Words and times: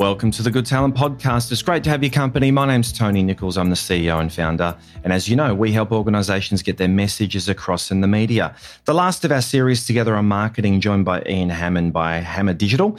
Welcome 0.00 0.30
to 0.30 0.42
the 0.42 0.50
Good 0.50 0.64
Talent 0.64 0.94
Podcast. 0.94 1.52
It's 1.52 1.60
great 1.60 1.84
to 1.84 1.90
have 1.90 2.02
your 2.02 2.10
company. 2.10 2.50
My 2.50 2.66
name's 2.66 2.90
Tony 2.90 3.22
Nichols. 3.22 3.58
I'm 3.58 3.68
the 3.68 3.76
CEO 3.76 4.18
and 4.18 4.32
founder. 4.32 4.74
And 5.04 5.12
as 5.12 5.28
you 5.28 5.36
know, 5.36 5.54
we 5.54 5.72
help 5.72 5.92
organizations 5.92 6.62
get 6.62 6.78
their 6.78 6.88
messages 6.88 7.50
across 7.50 7.90
in 7.90 8.00
the 8.00 8.06
media. 8.06 8.56
The 8.86 8.94
last 8.94 9.26
of 9.26 9.30
our 9.30 9.42
series 9.42 9.86
together 9.86 10.16
on 10.16 10.24
marketing, 10.24 10.80
joined 10.80 11.04
by 11.04 11.22
Ian 11.28 11.50
Hammond 11.50 11.92
by 11.92 12.16
Hammer 12.16 12.54
Digital. 12.54 12.98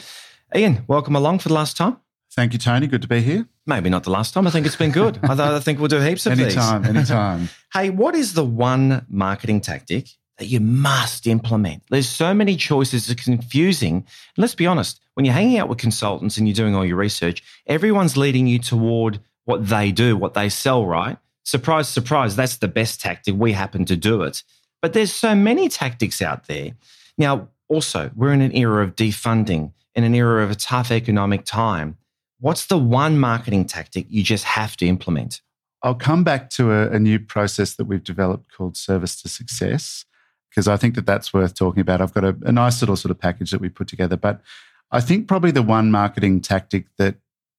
Ian, 0.56 0.86
welcome 0.88 1.16
along 1.16 1.40
for 1.40 1.48
the 1.48 1.56
last 1.56 1.76
time. 1.76 1.98
Thank 2.36 2.54
you, 2.54 2.60
Tony. 2.60 2.86
Good 2.86 3.02
to 3.02 3.08
be 3.08 3.22
here. 3.22 3.48
Maybe 3.66 3.90
not 3.90 4.04
the 4.04 4.12
last 4.12 4.36
time. 4.36 4.46
I 4.46 4.52
think 4.52 4.68
it's 4.68 4.76
been 4.76 4.92
good. 4.92 5.18
I, 5.24 5.60
think 5.60 5.80
we'll 5.80 5.88
do 5.88 6.00
heaps 6.02 6.28
of 6.28 6.34
anytime, 6.34 6.84
these. 6.84 6.90
Anytime, 6.90 6.98
anytime. 6.98 7.50
hey, 7.74 7.90
what 7.90 8.14
is 8.14 8.36
the 8.36 8.46
one 8.46 9.08
marketing 9.10 9.62
tactic 9.62 10.08
that 10.42 10.48
you 10.48 10.60
must 10.60 11.28
implement. 11.28 11.84
There's 11.92 12.10
so 12.10 12.34
many 12.34 12.56
choices, 12.56 13.08
it's 13.08 13.24
confusing. 13.24 13.98
And 13.98 14.38
let's 14.38 14.56
be 14.56 14.66
honest, 14.66 15.00
when 15.14 15.24
you're 15.24 15.36
hanging 15.36 15.60
out 15.60 15.70
with 15.70 15.78
consultants 15.78 16.36
and 16.36 16.48
you're 16.48 16.56
doing 16.56 16.74
all 16.74 16.84
your 16.84 16.98
research, 16.98 17.44
everyone's 17.68 18.18
leading 18.18 18.48
you 18.48 18.58
toward 18.58 19.20
what 19.46 19.68
they 19.68 19.92
do, 19.92 20.18
what 20.18 20.34
they 20.34 20.50
sell, 20.50 20.84
right? 20.84 21.16
Surprise, 21.44 21.88
surprise, 21.88 22.36
that's 22.36 22.58
the 22.58 22.68
best 22.68 23.00
tactic. 23.00 23.36
We 23.38 23.52
happen 23.52 23.86
to 23.86 23.96
do 23.96 24.24
it. 24.24 24.42
But 24.82 24.94
there's 24.94 25.14
so 25.14 25.36
many 25.36 25.70
tactics 25.70 26.24
out 26.24 26.48
there. 26.48 26.72
Now, 27.20 27.50
also, 27.68 28.10
we're 28.16 28.34
in 28.34 28.42
an 28.42 28.56
era 28.56 28.84
of 28.84 28.96
defunding, 28.96 29.74
in 29.94 30.04
an 30.04 30.16
era 30.16 30.44
of 30.44 30.50
a 30.50 30.56
tough 30.56 30.90
economic 30.90 31.46
time. 31.46 31.98
What's 32.40 32.66
the 32.66 32.80
one 32.80 33.20
marketing 33.20 33.66
tactic 33.66 34.08
you 34.10 34.24
just 34.24 34.46
have 34.46 34.76
to 34.78 34.88
implement? 34.88 35.42
I'll 35.84 35.94
come 35.94 36.24
back 36.24 36.50
to 36.52 36.72
a, 36.72 36.90
a 36.90 37.00
new 37.00 37.20
process 37.20 37.76
that 37.76 37.86
we've 37.86 38.04
developed 38.04 38.52
called 38.52 38.76
Service 38.76 39.22
to 39.22 39.30
Success 39.30 40.06
because 40.52 40.68
I 40.68 40.78
think 40.78 40.96
that 40.96 41.06
that's 41.06 41.34
worth 41.34 41.56
talking 41.56 41.82
about. 41.82 42.02
I've 42.02 42.14
got 42.14 42.26
a, 42.26 42.36
a 42.44 42.52
nice 42.52 42.82
little 42.82 42.98
sort 42.98 43.10
of 43.12 43.20
package 43.20 43.52
that 43.52 43.62
we 43.62 43.70
put 43.70 43.88
together, 43.88 44.18
but 44.18 44.42
I 44.92 45.00
think 45.00 45.28
probably 45.28 45.52
the 45.52 45.64
one 45.64 45.90
marketing 45.90 46.42
tactic 46.42 46.86
that, 46.98 47.16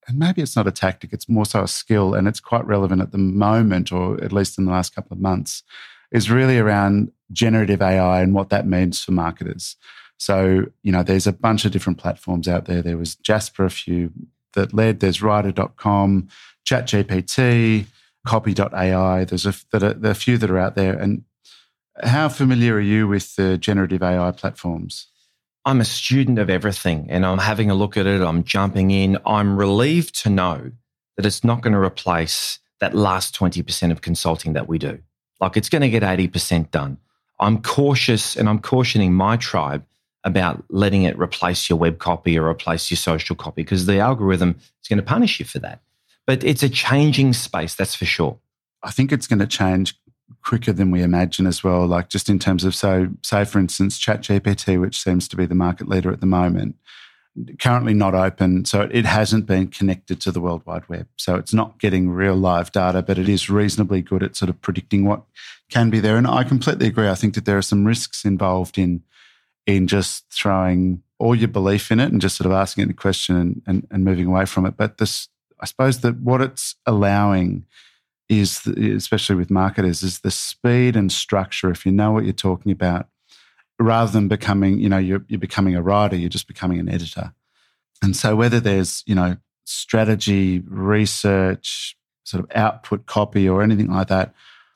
and 0.07 0.19
maybe 0.19 0.43
it's 0.43 0.57
not 0.57 0.67
a 0.67 0.73
tactic, 0.73 1.13
it's 1.13 1.29
more 1.29 1.47
so 1.47 1.63
a 1.63 1.69
skill, 1.69 2.15
and 2.15 2.29
it's 2.29 2.41
quite 2.41 2.67
relevant 2.67 3.01
at 3.01 3.13
the 3.13 3.19
moment, 3.19 3.91
or 3.91 4.23
at 4.23 4.33
least 4.33 4.59
in 4.59 4.67
the 4.67 4.71
last 4.71 4.95
couple 4.95 5.15
of 5.15 5.21
months, 5.21 5.63
is 6.11 6.31
really 6.31 6.59
around 6.59 7.11
generative 7.33 7.81
AI 7.81 8.21
and 8.21 8.35
what 8.35 8.51
that 8.51 8.67
means 8.67 9.03
for 9.03 9.13
marketers. 9.13 9.77
So, 10.19 10.67
you 10.83 10.93
know, 10.93 11.03
there's 11.03 11.27
a 11.27 11.33
bunch 11.33 11.65
of 11.65 11.73
different 11.73 11.99
platforms 11.99 12.47
out 12.47 12.67
there. 12.67 12.83
There 12.83 12.99
was 12.99 13.17
Jasper 13.17 13.65
a 13.65 13.71
few 13.71 14.13
that 14.53 14.75
led, 14.75 15.01
there's 15.01 15.23
writer.com, 15.23 16.29
ChatGPT, 16.65 17.87
copy.ai. 18.27 19.25
There's 19.25 19.47
a, 19.47 19.55
there 19.73 19.97
are 20.05 20.11
a 20.11 20.15
few 20.15 20.39
that 20.39 20.51
are 20.51 20.59
out 20.59 20.77
there. 20.77 20.93
And 20.93 21.25
how 22.03 22.29
familiar 22.29 22.75
are 22.75 22.81
you 22.81 23.09
with 23.09 23.37
the 23.37 23.57
generative 23.59 24.03
AI 24.03 24.31
platforms? 24.33 25.07
I'm 25.65 25.81
a 25.81 25.85
student 25.85 26.39
of 26.39 26.51
everything 26.51 27.07
and 27.09 27.25
I'm 27.25 27.39
having 27.39 27.71
a 27.71 27.75
look 27.75 27.97
at 27.97 28.07
it. 28.07 28.21
I'm 28.21 28.43
jumping 28.43 28.91
in. 28.91 29.19
I'm 29.25 29.57
relieved 29.57 30.21
to 30.23 30.31
know 30.31 30.73
that 31.17 31.27
it's 31.27 31.45
not 31.45 31.61
going 31.61 31.73
to 31.73 31.79
replace 31.79 32.59
that 32.81 32.95
last 32.95 33.35
20% 33.39 33.93
of 33.93 34.01
consulting 34.01 34.55
that 34.55 34.67
we 34.67 34.79
do. 34.79 34.99
Like 35.41 35.57
it's 35.57 35.69
going 35.69 35.83
to 35.83 35.91
get 35.91 36.03
80% 36.03 36.71
done. 36.71 36.99
I'm 37.39 37.63
cautious 37.63 38.37
and 38.37 38.49
I'm 38.49 38.59
cautioning 38.59 39.13
my 39.13 39.37
tribe 39.37 39.85
about 40.25 40.65
letting 40.69 41.03
it 41.03 41.19
replace 41.19 41.69
your 41.69 41.79
web 41.79 41.99
copy 41.99 42.39
or 42.39 42.49
replace 42.49 42.91
your 42.91 42.99
social 42.99 43.37
copy 43.37 43.63
because 43.63 43.87
the 43.87 43.99
algorithm 43.99 44.57
is 44.81 44.89
going 44.89 44.99
to 44.99 45.05
punish 45.05 45.41
you 45.41 45.47
for 45.47 45.59
that. 45.61 45.81
But 46.27 46.45
it's 46.45 46.63
a 46.63 46.69
changing 46.69 47.33
space, 47.33 47.75
that's 47.75 47.95
for 47.95 48.05
sure. 48.05 48.39
I 48.83 48.91
think 48.91 49.13
it's 49.13 49.27
going 49.27 49.41
to 49.41 49.47
change 49.47 49.97
quicker 50.43 50.73
than 50.73 50.91
we 50.91 51.03
imagine 51.03 51.47
as 51.47 51.63
well. 51.63 51.87
Like 51.87 52.09
just 52.09 52.29
in 52.29 52.39
terms 52.39 52.65
of 52.65 52.75
so 52.75 53.09
say 53.23 53.45
for 53.45 53.59
instance 53.59 53.99
ChatGPT, 53.99 54.81
which 54.81 55.01
seems 55.01 55.29
to 55.29 55.37
be 55.37 55.47
the 55.47 55.55
market 55.55 55.89
leader 55.89 56.13
at 56.13 56.21
the 56.21 56.27
moment, 56.27 56.77
currently 57.59 57.95
not 57.95 58.15
open, 58.15 58.65
so 58.65 58.89
it 58.93 59.07
hasn't 59.07 59.47
been 59.47 59.69
connected 59.69 60.21
to 60.21 60.33
the 60.33 60.41
World 60.41 60.63
Wide 60.67 60.89
Web. 60.89 61.09
So 61.17 61.37
it's 61.37 61.55
not 61.55 61.79
getting 61.79 62.11
real 62.11 62.37
live 62.37 62.73
data, 62.73 63.03
but 63.03 63.19
it 63.19 63.29
is 63.29 63.49
reasonably 63.49 64.03
good 64.03 64.23
at 64.23 64.37
sort 64.37 64.49
of 64.49 64.61
predicting 64.61 65.05
what 65.05 65.23
can 65.71 65.91
be 65.91 66.01
there. 66.01 66.17
And 66.17 66.27
I 66.27 66.45
completely 66.45 66.87
agree. 66.89 67.09
I 67.09 67.15
think 67.15 67.35
that 67.35 67.45
there 67.45 67.59
are 67.59 67.63
some 67.63 67.87
risks 67.87 68.25
involved 68.25 68.79
in 68.79 69.03
in 69.65 69.87
just 69.87 70.25
throwing 70.31 71.03
all 71.19 71.37
your 71.37 71.49
belief 71.49 71.93
in 71.93 72.01
it 72.01 72.11
and 72.11 72.21
just 72.21 72.37
sort 72.37 72.47
of 72.47 72.53
asking 72.53 72.83
it 72.83 72.91
a 72.91 72.95
question 72.95 73.37
and, 73.37 73.63
and, 73.65 73.87
and 73.93 74.05
moving 74.05 74.27
away 74.27 74.45
from 74.45 74.67
it. 74.67 74.77
But 74.77 74.99
this 74.99 75.29
I 75.61 75.67
suppose 75.67 76.01
that 76.01 76.21
what 76.21 76.43
it's 76.43 76.75
allowing 76.87 77.65
is, 78.41 78.67
especially 78.67 79.37
with 79.37 79.51
marketers, 79.51 80.03
is 80.03 80.21
the 80.21 80.31
speed 80.31 80.97
and 80.97 81.11
structure. 81.11 81.71
If 81.71 81.85
you 81.85 81.93
know 81.93 82.13
what 82.13 82.25
you're 82.25 82.33
talking 82.33 82.73
about, 82.73 83.09
rather 83.79 84.11
than 84.11 84.29
becoming, 84.29 84.79
you 84.79 84.89
know, 84.89 84.99
you're, 84.99 85.25
you're 85.29 85.41
becoming 85.41 85.75
a 85.75 85.83
writer, 85.83 86.17
you're 86.17 86.29
just 86.29 86.49
becoming 86.49 86.79
an 86.79 86.89
editor. 86.89 87.35
And 88.03 88.17
so 88.17 88.35
whether 88.37 88.61
there's, 88.61 89.03
you 89.07 89.15
know, 89.15 89.37
strategy, 89.65 90.63
research, 90.67 91.97
sort 92.25 92.45
of 92.45 92.51
output 92.55 93.07
copy 93.07 93.49
or 93.49 93.63
anything 93.63 93.91
like 93.91 94.09
that, 94.09 94.35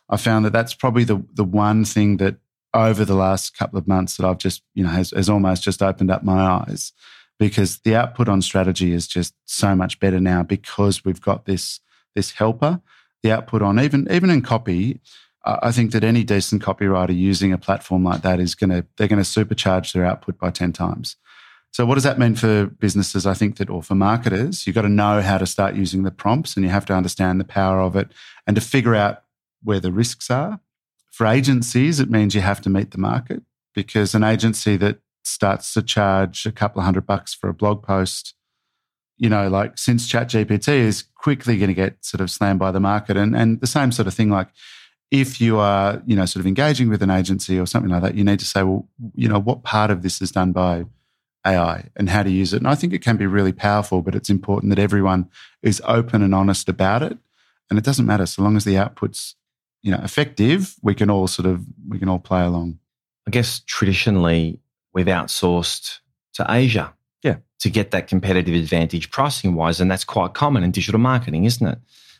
I 0.09 0.17
found 0.17 0.45
that 0.45 0.53
that's 0.53 0.75
probably 0.75 1.05
the 1.05 1.25
the 1.35 1.45
one 1.45 1.85
thing 1.85 2.19
that 2.19 2.37
over 2.73 3.05
the 3.05 3.15
last 3.15 3.57
couple 3.57 3.79
of 3.79 3.89
months 3.89 4.17
that 4.17 4.27
I've 4.27 4.39
just, 4.39 4.63
you 4.75 4.85
know, 4.85 4.91
has, 4.91 5.11
has 5.11 5.29
almost 5.29 5.63
just 5.63 5.83
opened 5.83 6.11
up 6.11 6.23
my 6.23 6.41
eyes 6.41 6.93
because 7.39 7.79
the 7.79 7.97
output 7.97 8.29
on 8.29 8.43
strategy 8.43 8.93
is 8.93 9.07
just 9.07 9.35
so 9.45 9.75
much 9.75 9.99
better 9.99 10.21
now 10.21 10.43
because 10.43 11.05
we've 11.05 11.21
got 11.21 11.47
this 11.47 11.81
this 12.15 12.33
helper 12.33 12.81
the 13.27 13.33
output 13.33 13.63
on, 13.63 13.81
even 13.81 14.07
even 14.11 14.31
in 14.31 14.43
copy. 14.43 15.01
I 15.45 15.71
think 15.71 15.93
that 15.93 16.03
any 16.03 16.25
decent 16.25 16.61
copywriter 16.61 17.17
using 17.17 17.53
a 17.53 17.59
platform 17.59 18.03
like 18.03 18.23
that 18.23 18.41
is 18.41 18.55
going 18.55 18.71
to 18.71 18.85
they're 18.97 19.09
going 19.09 19.23
to 19.23 19.29
supercharge 19.29 19.93
their 19.93 20.05
output 20.05 20.39
by 20.39 20.51
ten 20.51 20.73
times. 20.73 21.17
So 21.73 21.85
what 21.85 21.95
does 21.95 22.05
that 22.05 22.19
mean 22.19 22.35
for 22.35 22.67
businesses? 22.67 23.27
I 23.27 23.35
think 23.35 23.59
that, 23.59 23.69
or 23.69 23.83
for 23.83 23.95
marketers, 23.95 24.67
you've 24.67 24.75
got 24.75 24.83
to 24.83 24.89
know 24.89 25.21
how 25.21 25.39
to 25.39 25.47
start 25.47 25.75
using 25.75 26.05
the 26.05 26.11
prompts, 26.11 26.57
and 26.57 26.65
you 26.65 26.71
have 26.71 26.87
to 26.87 26.95
understand 26.95 27.39
the 27.39 27.45
power 27.45 27.81
of 27.81 27.97
it, 27.97 28.09
and 28.47 28.55
to 28.57 28.63
figure 28.63 28.95
out 28.95 29.25
where 29.63 29.81
the 29.81 29.93
risks 29.93 30.31
are. 30.31 30.61
For 31.11 31.27
agencies, 31.27 32.01
it 32.01 32.11
means 32.11 32.35
you 32.35 32.41
have 32.41 32.61
to 32.63 32.71
meet 32.71 32.93
the 32.93 32.99
market 32.99 33.43
because 33.75 34.15
an 34.15 34.25
agency 34.25 34.77
that 34.79 34.99
starts 35.25 35.75
to 35.75 35.83
charge 35.83 36.47
a 36.47 36.53
couple 36.53 36.81
of 36.81 36.85
hundred 36.85 37.07
bucks 37.07 37.35
for 37.35 37.49
a 37.49 37.55
blog 37.55 37.83
post 37.83 38.36
you 39.19 39.29
know, 39.29 39.49
like 39.49 39.79
since 39.79 40.09
ChatGPT 40.09 40.69
is 40.69 41.05
quickly 41.15 41.57
going 41.57 41.69
to 41.69 41.75
get 41.75 42.05
sort 42.05 42.21
of 42.21 42.31
slammed 42.31 42.59
by 42.59 42.71
the 42.71 42.81
market, 42.81 43.17
and 43.17 43.37
and 43.37 43.61
the 43.61 43.67
same 43.67 43.93
sort 43.93 44.09
of 44.09 44.15
thing. 44.15 44.31
Like 44.31 44.49
if 45.11 45.41
you 45.41 45.59
are, 45.59 46.03
you 46.07 46.17
know, 46.17 46.27
sort 46.27 46.41
of 46.41 46.47
engaging 46.47 46.89
with 46.89 47.03
an 47.03 47.11
agency 47.11 47.59
or 47.59 47.67
something 47.67 47.91
like 47.91 48.03
that, 48.03 48.15
you 48.15 48.25
need 48.25 48.41
to 48.41 48.45
say, 48.45 48.63
well, 48.63 48.89
you 49.15 49.29
know, 49.29 49.39
what 49.39 49.63
part 49.63 49.91
of 49.91 50.03
this 50.03 50.21
is 50.21 50.33
done 50.33 50.53
by 50.53 50.85
AI 51.47 51.85
and 51.95 52.11
how 52.11 52.23
to 52.23 52.31
use 52.31 52.53
it. 52.53 52.59
And 52.59 52.69
I 52.69 52.75
think 52.75 52.93
it 52.93 53.03
can 53.03 53.17
be 53.17 53.27
really 53.27 53.53
powerful, 53.53 54.03
but 54.03 54.15
it's 54.15 54.29
important 54.29 54.71
that 54.71 54.83
everyone 54.83 55.31
is 55.63 55.81
open 55.87 56.23
and 56.23 56.35
honest 56.35 56.69
about 56.69 57.03
it. 57.03 57.17
And 57.71 57.79
it 57.79 57.85
doesn't 57.85 58.07
matter 58.07 58.27
so 58.27 58.43
long 58.43 58.57
as 58.57 58.65
the 58.65 58.77
output's, 58.77 59.37
you 59.83 59.91
know, 59.91 60.01
effective. 60.03 60.75
We 60.83 60.95
can 60.95 61.09
all 61.09 61.29
sort 61.29 61.47
of 61.47 61.65
we 61.89 61.99
can 61.99 62.09
all 62.09 62.19
play 62.19 62.43
along. 62.43 62.79
I 63.27 63.31
guess 63.31 63.61
traditionally 63.67 64.61
we've 64.93 65.07
outsourced 65.07 65.99
to 66.35 66.47
Asia. 66.49 66.95
To 67.61 67.71
get 67.71 67.91
that 67.91 68.07
competitive 68.07 68.55
advantage 68.55 69.11
pricing 69.11 69.55
wise. 69.55 69.81
And 69.81 69.91
that's 69.91 70.05
quite 70.05 70.35
common 70.35 70.63
in 70.63 70.71
digital 70.71 71.01
marketing, 71.01 71.45
isn't 71.45 71.67
it? 71.67 71.79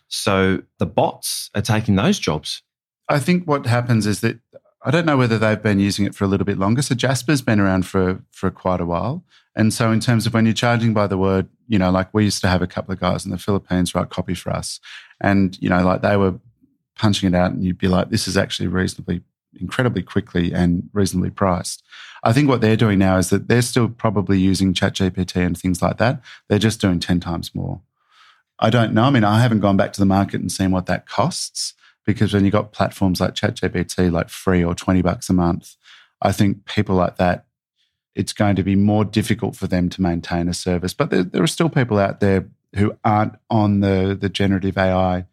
So 0.09 0.63
the 0.79 0.87
bots 0.87 1.51
are 1.55 1.63
taking 1.63 1.97
those 1.97 2.19
jobs. 2.19 2.63
I 3.09 3.19
think 3.19 3.45
what 3.45 3.67
happens 3.67 4.07
is 4.07 4.21
that 4.21 4.39
I 4.83 4.91
don't 4.91 5.05
know 5.05 5.17
whether 5.17 5.39
they've 5.39 5.63
been 5.63 5.81
using 5.81 6.07
it 6.07 6.15
for 6.15 6.25
a 6.25 6.27
little 6.27 6.47
bit 6.47 6.59
longer. 6.59 6.81
So 6.81 6.95
Jasper's 6.95 7.43
been 7.43 7.61
around 7.61 7.87
for 7.87 8.23
for 8.31 8.51
quite 8.51 8.81
a 8.81 8.87
while. 8.87 9.25
And 9.57 9.73
so 9.73 9.91
in 9.91 10.01
terms 10.01 10.27
of 10.27 10.35
when 10.35 10.45
you're 10.45 10.55
charging 10.55 10.95
by 10.95 11.07
the 11.07 11.19
word, 11.19 11.49
you 11.67 11.79
know, 11.79 11.91
like 11.91 12.13
we 12.13 12.25
used 12.25 12.43
to 12.43 12.49
have 12.49 12.63
a 12.63 12.67
couple 12.67 12.93
of 12.93 13.01
guys 13.01 13.25
in 13.25 13.31
the 13.31 13.39
Philippines 13.39 13.95
write 13.95 14.11
copy 14.11 14.35
for 14.35 14.51
us. 14.51 14.81
And, 15.21 15.61
you 15.61 15.69
know, 15.69 15.83
like 15.83 16.03
they 16.03 16.17
were 16.17 16.39
punching 16.97 17.29
it 17.33 17.35
out 17.35 17.53
and 17.53 17.65
you'd 17.65 17.79
be 17.79 17.89
like, 17.89 18.11
this 18.11 18.29
is 18.29 18.37
actually 18.37 18.69
reasonably 18.69 19.23
incredibly 19.61 20.03
quickly 20.03 20.53
and 20.53 20.89
reasonably 20.93 21.31
priced. 21.31 21.83
I 22.23 22.33
think 22.33 22.49
what 22.49 22.61
they're 22.61 22.77
doing 22.77 22.99
now 22.99 23.19
is 23.19 23.31
that 23.31 23.49
they're 23.49 23.63
still 23.63 23.89
probably 23.89 24.39
using 24.39 24.75
ChatGPT 24.75 25.45
and 25.45 25.57
things 25.57 25.83
like 25.83 25.99
that. 25.99 26.21
They're 26.49 26.59
just 26.59 26.81
doing 26.81 27.01
10 27.01 27.21
times 27.21 27.55
more. 27.55 27.81
I 28.59 28.71
don't 28.71 28.95
know. 28.95 29.05
I 29.05 29.11
mean, 29.11 29.25
I 29.25 29.41
haven't 29.41 29.61
gone 29.61 29.77
back 29.77 29.93
to 29.95 30.01
the 30.01 30.07
market 30.07 30.41
and 30.41 30.51
seen 30.51 30.71
what 30.71 30.87
that 30.87 31.07
costs 31.07 31.75
because 32.05 32.33
when 32.33 32.45
you've 32.45 32.53
got 32.53 32.73
platforms 32.73 33.21
like 33.21 33.35
ChatGPT, 33.35 34.11
like 34.11 34.29
free 34.29 34.65
or 34.65 34.75
20 34.75 35.03
bucks 35.03 35.29
a 35.29 35.33
month, 35.33 35.77
I 36.23 36.33
think 36.33 36.65
people 36.65 36.95
like 36.95 37.17
that, 37.17 37.47
it's 38.15 38.33
going 38.33 38.57
to 38.57 38.63
be 38.63 38.77
more 38.77 39.05
difficult 39.05 39.57
for 39.57 39.67
them 39.67 39.91
to 39.91 40.01
maintain 40.01 40.49
a 40.49 40.55
service. 40.55 40.95
But 40.95 41.11
there, 41.11 41.23
there 41.23 41.43
are 41.43 41.49
still 41.49 41.69
people 41.69 41.99
out 41.99 42.21
there 42.21 42.47
who 42.75 42.97
aren't 43.05 43.35
on 43.51 43.81
the, 43.81 44.17
the 44.19 44.29
generative 44.29 44.79
AI 44.79 45.27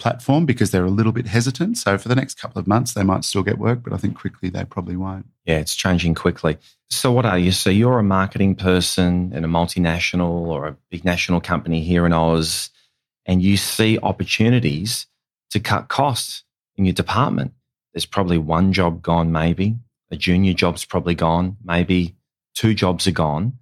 platform 0.00 0.46
because 0.46 0.70
they're 0.70 0.84
a 0.84 0.90
little 0.90 1.12
bit 1.12 1.26
hesitant. 1.26 1.78
So 1.78 1.96
for 1.96 2.08
the 2.08 2.16
next 2.16 2.40
couple 2.40 2.58
of 2.58 2.66
months, 2.66 2.94
they 2.94 3.04
might 3.04 3.24
still 3.24 3.42
get 3.42 3.58
work, 3.58 3.82
but 3.84 3.92
I 3.92 3.96
think 3.96 4.16
quickly 4.16 4.48
they 4.48 4.64
probably 4.64 4.96
won't. 4.96 5.26
Yeah, 5.44 5.58
it's 5.58 5.76
changing 5.76 6.14
quickly. 6.16 6.58
So 6.88 7.12
what 7.12 7.24
are 7.24 7.38
you? 7.38 7.52
So 7.52 7.70
you're 7.70 7.98
a 7.98 8.02
marketing 8.02 8.56
person 8.56 9.32
in 9.32 9.44
a 9.44 9.48
multinational 9.48 10.48
or 10.48 10.66
a 10.66 10.76
big 10.90 11.04
national 11.04 11.40
company 11.40 11.82
here 11.84 12.04
in 12.06 12.12
Oz, 12.12 12.70
and 13.26 13.40
you 13.42 13.56
see 13.56 13.98
opportunities 14.02 15.06
to 15.50 15.60
cut 15.60 15.88
costs 15.88 16.42
in 16.76 16.84
your 16.84 16.94
department. 16.94 17.52
There's 17.92 18.06
probably 18.06 18.38
one 18.38 18.72
job 18.72 19.02
gone, 19.02 19.30
maybe. 19.30 19.76
A 20.10 20.16
junior 20.16 20.54
job's 20.54 20.84
probably 20.84 21.14
gone, 21.14 21.56
maybe 21.62 22.16
two 22.54 22.74
jobs 22.74 23.06
are 23.06 23.12
gone. 23.12 23.58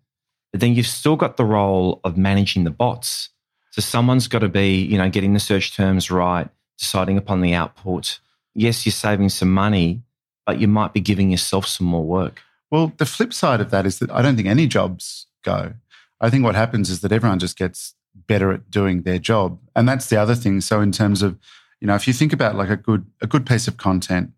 But 0.52 0.60
then 0.60 0.74
you've 0.74 0.86
still 0.86 1.16
got 1.16 1.36
the 1.36 1.44
role 1.44 2.00
of 2.04 2.16
managing 2.16 2.64
the 2.64 2.70
bots. 2.70 3.28
So 3.78 3.82
someone's 3.82 4.26
got 4.26 4.40
to 4.40 4.48
be, 4.48 4.82
you 4.82 4.98
know, 4.98 5.08
getting 5.08 5.34
the 5.34 5.38
search 5.38 5.76
terms 5.76 6.10
right, 6.10 6.48
deciding 6.78 7.16
upon 7.16 7.42
the 7.42 7.54
output. 7.54 8.18
Yes, 8.52 8.84
you're 8.84 8.90
saving 8.92 9.28
some 9.28 9.54
money, 9.54 10.02
but 10.44 10.58
you 10.58 10.66
might 10.66 10.92
be 10.92 11.00
giving 11.00 11.30
yourself 11.30 11.64
some 11.64 11.86
more 11.86 12.02
work. 12.02 12.42
Well, 12.72 12.92
the 12.96 13.06
flip 13.06 13.32
side 13.32 13.60
of 13.60 13.70
that 13.70 13.86
is 13.86 14.00
that 14.00 14.10
I 14.10 14.20
don't 14.20 14.34
think 14.34 14.48
any 14.48 14.66
jobs 14.66 15.26
go. 15.44 15.74
I 16.20 16.28
think 16.28 16.42
what 16.42 16.56
happens 16.56 16.90
is 16.90 17.02
that 17.02 17.12
everyone 17.12 17.38
just 17.38 17.56
gets 17.56 17.94
better 18.16 18.50
at 18.50 18.68
doing 18.68 19.02
their 19.02 19.20
job. 19.20 19.60
And 19.76 19.88
that's 19.88 20.08
the 20.08 20.16
other 20.16 20.34
thing. 20.34 20.60
So 20.60 20.80
in 20.80 20.90
terms 20.90 21.22
of, 21.22 21.38
you 21.80 21.86
know, 21.86 21.94
if 21.94 22.08
you 22.08 22.12
think 22.12 22.32
about 22.32 22.56
like 22.56 22.70
a 22.70 22.76
good 22.76 23.06
a 23.20 23.28
good 23.28 23.46
piece 23.46 23.68
of 23.68 23.76
content 23.76 24.32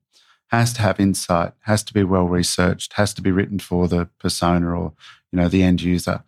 has 0.48 0.75
to 0.75 0.82
have 0.82 1.00
insight, 1.00 1.54
has 1.60 1.82
to 1.84 1.94
be 1.94 2.04
well 2.04 2.26
researched, 2.26 2.92
has 2.92 3.14
to 3.14 3.22
be 3.22 3.31
written 3.31 3.58
for 3.58 3.88
the 3.88 4.04
persona 4.19 4.69
or, 4.78 4.92
you 5.32 5.38
know, 5.38 5.48
the 5.48 5.62
end 5.62 5.81
user. 5.81 6.25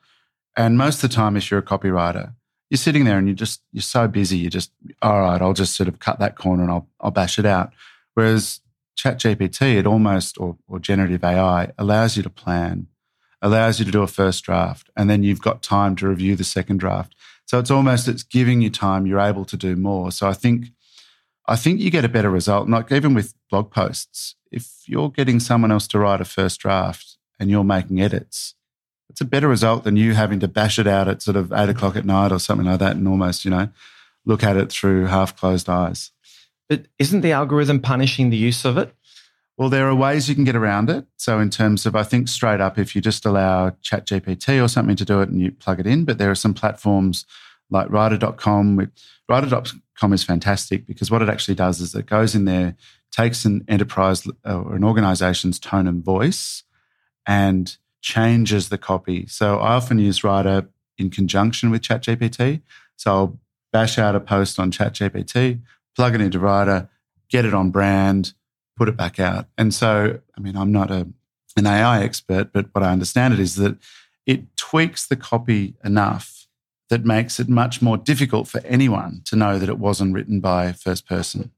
And 0.56 0.78
most 0.78 1.04
of 1.04 1.10
the 1.10 1.14
time 1.14 1.36
if 1.36 1.50
you're 1.50 1.60
a 1.60 1.62
copywriter, 1.62 2.32
you're 2.72 2.78
sitting 2.78 3.04
there 3.04 3.18
and 3.18 3.28
you 3.28 3.34
just 3.34 3.60
you're 3.70 3.82
so 3.82 4.08
busy, 4.08 4.38
you 4.38 4.48
just, 4.48 4.72
all 5.02 5.20
right, 5.20 5.42
I'll 5.42 5.52
just 5.52 5.76
sort 5.76 5.88
of 5.88 5.98
cut 5.98 6.18
that 6.20 6.36
corner 6.36 6.62
and 6.62 6.72
I'll 6.72 6.88
I'll 7.00 7.10
bash 7.10 7.38
it 7.38 7.44
out. 7.44 7.70
Whereas 8.14 8.62
ChatGPT, 8.96 9.76
it 9.76 9.86
almost 9.86 10.40
or, 10.40 10.56
or 10.66 10.78
generative 10.78 11.22
AI 11.22 11.70
allows 11.76 12.16
you 12.16 12.22
to 12.22 12.30
plan, 12.30 12.86
allows 13.42 13.78
you 13.78 13.84
to 13.84 13.90
do 13.90 14.00
a 14.00 14.06
first 14.06 14.42
draft, 14.44 14.88
and 14.96 15.10
then 15.10 15.22
you've 15.22 15.42
got 15.42 15.62
time 15.62 15.96
to 15.96 16.08
review 16.08 16.34
the 16.34 16.44
second 16.44 16.78
draft. 16.78 17.14
So 17.44 17.58
it's 17.58 17.70
almost 17.70 18.08
it's 18.08 18.22
giving 18.22 18.62
you 18.62 18.70
time. 18.70 19.06
You're 19.06 19.20
able 19.20 19.44
to 19.44 19.56
do 19.58 19.76
more. 19.76 20.10
So 20.10 20.26
I 20.26 20.32
think 20.32 20.68
I 21.46 21.56
think 21.56 21.78
you 21.78 21.90
get 21.90 22.06
a 22.06 22.08
better 22.08 22.30
result. 22.30 22.70
Like 22.70 22.90
even 22.90 23.12
with 23.12 23.34
blog 23.50 23.70
posts, 23.70 24.34
if 24.50 24.84
you're 24.86 25.10
getting 25.10 25.40
someone 25.40 25.72
else 25.72 25.86
to 25.88 25.98
write 25.98 26.22
a 26.22 26.24
first 26.24 26.60
draft 26.60 27.18
and 27.38 27.50
you're 27.50 27.64
making 27.64 28.00
edits, 28.00 28.54
it's 29.12 29.20
a 29.20 29.26
better 29.26 29.46
result 29.46 29.84
than 29.84 29.96
you 29.96 30.14
having 30.14 30.40
to 30.40 30.48
bash 30.48 30.78
it 30.78 30.86
out 30.86 31.06
at 31.06 31.20
sort 31.20 31.36
of 31.36 31.52
eight 31.52 31.68
o'clock 31.68 31.96
at 31.96 32.06
night 32.06 32.32
or 32.32 32.38
something 32.38 32.66
like 32.66 32.78
that 32.78 32.96
and 32.96 33.06
almost 33.06 33.44
you 33.44 33.50
know 33.50 33.68
look 34.24 34.42
at 34.42 34.56
it 34.56 34.72
through 34.72 35.06
half 35.06 35.36
closed 35.36 35.68
eyes. 35.68 36.10
But 36.68 36.86
isn't 36.98 37.20
the 37.20 37.32
algorithm 37.32 37.80
punishing 37.80 38.30
the 38.30 38.36
use 38.38 38.64
of 38.64 38.78
it? 38.78 38.94
Well, 39.58 39.68
there 39.68 39.86
are 39.86 39.94
ways 39.94 40.28
you 40.28 40.34
can 40.34 40.44
get 40.44 40.56
around 40.56 40.88
it. 40.88 41.04
So, 41.18 41.38
in 41.38 41.50
terms 41.50 41.84
of, 41.84 41.94
I 41.94 42.04
think 42.04 42.28
straight 42.28 42.60
up, 42.60 42.78
if 42.78 42.96
you 42.96 43.02
just 43.02 43.26
allow 43.26 43.70
ChatGPT 43.70 44.64
or 44.64 44.68
something 44.68 44.96
to 44.96 45.04
do 45.04 45.20
it 45.20 45.28
and 45.28 45.40
you 45.40 45.50
plug 45.50 45.78
it 45.78 45.86
in, 45.86 46.06
but 46.06 46.16
there 46.16 46.30
are 46.30 46.34
some 46.34 46.54
platforms 46.54 47.26
like 47.68 47.90
Writer.com. 47.90 48.90
Writer.com 49.28 50.12
is 50.14 50.24
fantastic 50.24 50.86
because 50.86 51.10
what 51.10 51.20
it 51.20 51.28
actually 51.28 51.54
does 51.54 51.80
is 51.82 51.94
it 51.94 52.06
goes 52.06 52.34
in 52.34 52.46
there, 52.46 52.76
takes 53.10 53.44
an 53.44 53.64
enterprise 53.68 54.26
uh, 54.46 54.58
or 54.58 54.74
an 54.74 54.84
organization's 54.84 55.58
tone 55.58 55.86
and 55.86 56.02
voice 56.02 56.62
and 57.26 57.76
changes 58.02 58.68
the 58.68 58.78
copy. 58.78 59.26
So, 59.26 59.58
I 59.58 59.74
often 59.74 59.98
use 59.98 60.22
Writer 60.22 60.68
in 60.98 61.08
conjunction 61.08 61.70
with 61.70 61.80
ChatGPT. 61.80 62.60
So, 62.96 63.10
I'll 63.10 63.38
bash 63.72 63.98
out 63.98 64.14
a 64.14 64.20
post 64.20 64.58
on 64.58 64.70
ChatGPT, 64.70 65.60
plug 65.96 66.14
it 66.14 66.20
into 66.20 66.38
Writer, 66.38 66.90
get 67.30 67.46
it 67.46 67.54
on 67.54 67.70
brand 67.70 68.34
put 68.76 68.88
it 68.88 68.96
back 68.96 69.20
out. 69.20 69.46
And 69.58 69.72
so, 69.72 70.18
I 70.36 70.40
mean, 70.40 70.56
I'm 70.56 70.72
not 70.72 70.90
a, 70.90 71.06
an 71.56 71.66
AI 71.66 72.02
expert, 72.02 72.52
but 72.52 72.66
what 72.72 72.82
I 72.82 72.90
understand 72.90 73.34
it 73.34 73.40
is 73.40 73.56
that 73.56 73.76
it 74.26 74.56
tweaks 74.56 75.06
the 75.06 75.16
copy 75.16 75.74
enough 75.84 76.46
that 76.88 77.04
makes 77.04 77.40
it 77.40 77.48
much 77.48 77.80
more 77.80 77.96
difficult 77.96 78.48
for 78.48 78.60
anyone 78.64 79.22
to 79.26 79.36
know 79.36 79.58
that 79.58 79.68
it 79.68 79.78
wasn't 79.78 80.14
written 80.14 80.40
by 80.40 80.72
first 80.72 81.06
person. 81.06 81.50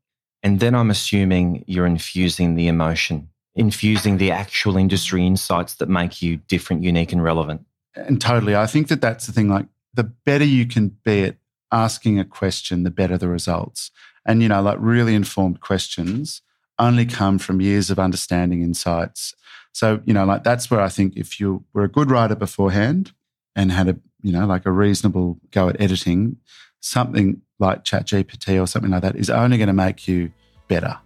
And 0.43 0.61
then 0.61 0.75
I'm 0.75 0.91
assuming 0.91 1.65
you're 1.67 1.87
infusing 1.87 2.55
the 2.55 2.69
emotion, 2.69 3.31
infusing 3.57 4.19
the 4.19 4.31
actual 4.31 4.77
industry 4.77 5.27
insights 5.27 5.75
that 5.77 5.89
make 5.89 6.21
you 6.21 6.37
different, 6.49 6.83
unique, 6.83 7.13
and 7.13 7.23
relevant. 7.23 7.65
And 7.95 8.21
totally. 8.21 8.57
I 8.57 8.67
think 8.67 8.89
that 8.89 9.01
that's 9.01 9.27
the 9.27 9.33
thing. 9.33 9.49
Like, 9.49 9.67
the 9.95 10.05
better 10.05 10.45
you 10.45 10.67
can 10.67 10.97
be 11.05 11.25
at 11.25 11.37
asking 11.71 12.19
a 12.19 12.25
question, 12.25 12.83
the 12.83 12.91
better 12.91 13.17
the 13.17 13.29
results. 13.29 13.91
And, 14.27 14.43
you 14.43 14.49
know, 14.49 14.63
like 14.63 14.79
really 14.81 15.15
informed 15.15 15.61
questions 15.61 16.43
only 16.79 17.07
come 17.07 17.39
from 17.39 17.61
years 17.61 17.91
of 17.91 17.99
understanding 17.99 18.63
insights. 18.63 19.35
So, 19.73 20.01
you 20.05 20.15
know, 20.15 20.25
like 20.25 20.43
that's 20.45 20.71
where 20.71 20.81
I 20.81 20.89
think 20.89 21.17
if 21.17 21.39
you 21.39 21.65
were 21.73 21.85
a 21.85 21.89
good 21.89 22.11
writer 22.11 22.35
beforehand 22.35 23.13
and 23.55 23.71
had 23.71 23.89
a, 23.89 23.97
you 24.23 24.33
know, 24.33 24.47
like 24.47 24.67
a 24.67 24.73
reasonable 24.73 25.39
go 25.51 25.69
at 25.69 25.81
editing, 25.81 26.37
something 26.81 27.43
like 27.59 27.85
ChatGPT 27.85 28.61
or 28.61 28.67
something 28.67 28.91
like 28.91 29.03
that 29.03 29.17
is 29.17 29.31
only 29.31 29.59
going 29.59 29.69
to 29.69 29.73
make 29.73 30.09
you 30.09 30.33
better. 30.69 30.99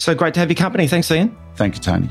So 0.00 0.14
great 0.14 0.32
to 0.34 0.40
have 0.40 0.48
your 0.48 0.56
company. 0.56 0.88
Thanks, 0.88 1.10
Ian. 1.10 1.36
Thank 1.56 1.74
you, 1.74 1.80
Tony. 1.82 2.08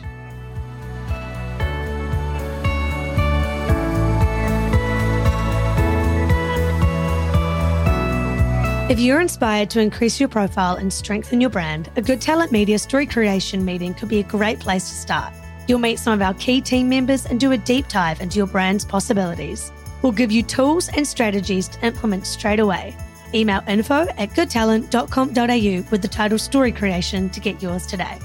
If 8.91 8.99
you're 8.99 9.19
inspired 9.19 9.71
to 9.71 9.81
increase 9.81 10.19
your 10.19 10.29
profile 10.29 10.75
and 10.75 10.93
strengthen 10.93 11.41
your 11.41 11.49
brand, 11.49 11.91
a 11.95 12.01
Good 12.01 12.21
Talent 12.21 12.51
Media 12.51 12.77
story 12.77 13.07
creation 13.07 13.65
meeting 13.65 13.95
could 13.95 14.09
be 14.09 14.19
a 14.19 14.23
great 14.23 14.59
place 14.59 14.87
to 14.89 14.95
start. 14.95 15.33
You'll 15.67 15.79
meet 15.79 15.97
some 15.97 16.13
of 16.13 16.21
our 16.21 16.35
key 16.35 16.61
team 16.61 16.89
members 16.89 17.25
and 17.25 17.39
do 17.39 17.51
a 17.51 17.57
deep 17.57 17.87
dive 17.87 18.21
into 18.21 18.37
your 18.37 18.47
brand's 18.47 18.85
possibilities. 18.85 19.71
We'll 20.03 20.11
give 20.11 20.31
you 20.31 20.43
tools 20.43 20.89
and 20.89 21.07
strategies 21.07 21.67
to 21.69 21.85
implement 21.85 22.27
straight 22.27 22.59
away. 22.59 22.95
Email 23.33 23.61
info 23.67 24.07
at 24.17 24.29
goodtalent.com.au 24.29 25.91
with 25.91 26.01
the 26.01 26.07
title 26.07 26.37
Story 26.37 26.71
Creation 26.71 27.29
to 27.29 27.39
get 27.39 27.61
yours 27.61 27.85
today. 27.85 28.17